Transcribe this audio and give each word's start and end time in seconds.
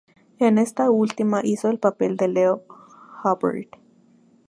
En 0.39 0.57
esta 0.57 0.89
última 0.89 1.41
hizo 1.43 1.69
el 1.69 1.77
papel 1.77 2.17
de 2.17 2.27
Leo 2.27 2.63
Hubbard. 3.23 3.67